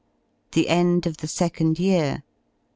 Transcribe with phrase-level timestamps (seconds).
[0.53, 2.23] §The end of the second year.